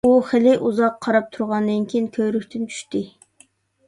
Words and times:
ئۇ 0.07 0.11
خېلى 0.27 0.53
ئۇزاق 0.69 0.95
قاراپ 1.07 1.27
تۇرغاندىن 1.35 1.85
كېيىن، 1.91 2.07
كۆۋرۈكتىن 2.15 2.65
چۈشتى. 2.73 3.03